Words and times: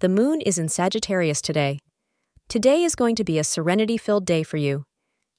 the 0.00 0.08
moon 0.08 0.40
is 0.42 0.58
in 0.58 0.68
Sagittarius 0.68 1.42
today. 1.42 1.80
Today 2.48 2.84
is 2.84 2.94
going 2.94 3.16
to 3.16 3.24
be 3.24 3.36
a 3.36 3.44
serenity 3.44 3.96
filled 3.96 4.24
day 4.24 4.44
for 4.44 4.56
you. 4.56 4.84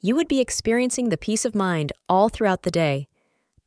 You 0.02 0.16
would 0.16 0.28
be 0.28 0.42
experiencing 0.42 1.08
the 1.08 1.18
peace 1.18 1.46
of 1.46 1.56
mind 1.56 1.94
all 2.10 2.28
throughout 2.28 2.64
the 2.64 2.72
day. 2.72 3.08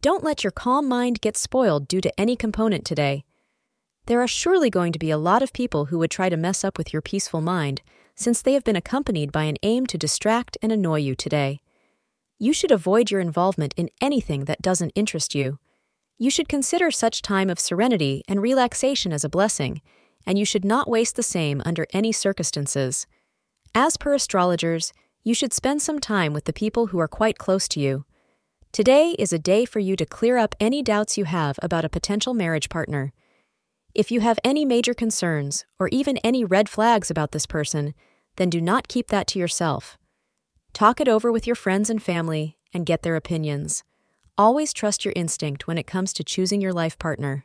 Don't 0.02 0.22
let 0.22 0.44
your 0.44 0.50
calm 0.50 0.86
mind 0.86 1.22
get 1.22 1.38
spoiled 1.38 1.88
due 1.88 2.02
to 2.02 2.20
any 2.20 2.36
component 2.36 2.84
today. 2.84 3.24
There 4.04 4.20
are 4.20 4.28
surely 4.28 4.68
going 4.68 4.92
to 4.92 4.98
be 4.98 5.10
a 5.10 5.16
lot 5.16 5.42
of 5.42 5.54
people 5.54 5.86
who 5.86 5.98
would 5.98 6.10
try 6.10 6.28
to 6.28 6.36
mess 6.36 6.62
up 6.62 6.76
with 6.76 6.92
your 6.92 7.00
peaceful 7.00 7.40
mind, 7.40 7.80
since 8.14 8.42
they 8.42 8.52
have 8.52 8.64
been 8.64 8.76
accompanied 8.76 9.32
by 9.32 9.44
an 9.44 9.56
aim 9.62 9.86
to 9.86 9.96
distract 9.96 10.58
and 10.60 10.72
annoy 10.72 10.98
you 10.98 11.14
today. 11.14 11.60
You 12.38 12.52
should 12.52 12.70
avoid 12.70 13.10
your 13.10 13.20
involvement 13.20 13.72
in 13.78 13.88
anything 14.02 14.44
that 14.44 14.60
doesn't 14.60 14.92
interest 14.94 15.34
you. 15.34 15.58
You 16.18 16.28
should 16.28 16.50
consider 16.50 16.90
such 16.90 17.22
time 17.22 17.48
of 17.48 17.58
serenity 17.58 18.22
and 18.28 18.42
relaxation 18.42 19.12
as 19.12 19.24
a 19.24 19.30
blessing, 19.30 19.80
and 20.26 20.38
you 20.38 20.44
should 20.44 20.64
not 20.64 20.88
waste 20.88 21.16
the 21.16 21.22
same 21.22 21.62
under 21.64 21.86
any 21.92 22.12
circumstances. 22.12 23.06
As 23.74 23.96
per 23.96 24.14
astrologers, 24.14 24.92
you 25.22 25.34
should 25.34 25.52
spend 25.52 25.80
some 25.82 25.98
time 25.98 26.32
with 26.32 26.44
the 26.44 26.52
people 26.52 26.88
who 26.88 26.98
are 26.98 27.08
quite 27.08 27.38
close 27.38 27.68
to 27.68 27.80
you. 27.80 28.04
Today 28.72 29.14
is 29.18 29.32
a 29.32 29.38
day 29.38 29.64
for 29.64 29.80
you 29.80 29.96
to 29.96 30.06
clear 30.06 30.38
up 30.38 30.54
any 30.58 30.82
doubts 30.82 31.18
you 31.18 31.24
have 31.24 31.58
about 31.62 31.84
a 31.84 31.90
potential 31.90 32.34
marriage 32.34 32.68
partner. 32.68 33.12
If 33.94 34.10
you 34.10 34.20
have 34.20 34.38
any 34.42 34.64
major 34.64 34.94
concerns 34.94 35.66
or 35.78 35.88
even 35.88 36.16
any 36.18 36.44
red 36.44 36.68
flags 36.68 37.10
about 37.10 37.32
this 37.32 37.46
person, 37.46 37.94
then 38.36 38.48
do 38.48 38.60
not 38.60 38.88
keep 38.88 39.08
that 39.08 39.26
to 39.28 39.38
yourself. 39.38 39.98
Talk 40.72 41.00
it 41.00 41.08
over 41.08 41.30
with 41.30 41.46
your 41.46 41.56
friends 41.56 41.90
and 41.90 42.02
family 42.02 42.56
and 42.72 42.86
get 42.86 43.02
their 43.02 43.16
opinions. 43.16 43.84
Always 44.38 44.72
trust 44.72 45.04
your 45.04 45.12
instinct 45.14 45.66
when 45.66 45.76
it 45.76 45.86
comes 45.86 46.14
to 46.14 46.24
choosing 46.24 46.62
your 46.62 46.72
life 46.72 46.98
partner. 46.98 47.44